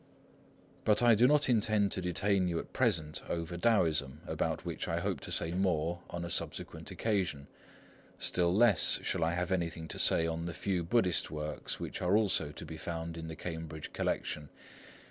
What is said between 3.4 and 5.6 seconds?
Taoism, about which I hope to say